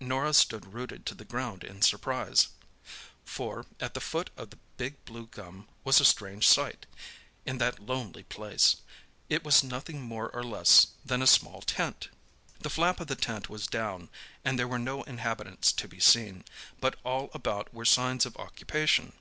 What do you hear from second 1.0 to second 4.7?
to the ground in surprise. For at the foot of the